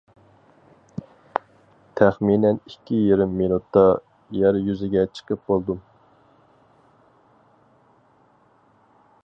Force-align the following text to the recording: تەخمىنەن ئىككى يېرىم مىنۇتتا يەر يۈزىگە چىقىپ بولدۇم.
تەخمىنەن 1.99 2.57
ئىككى 2.71 3.01
يېرىم 3.01 3.35
مىنۇتتا 3.41 3.83
يەر 4.39 4.57
يۈزىگە 4.69 5.05
چىقىپ 5.19 5.45
بولدۇم. 5.51 5.85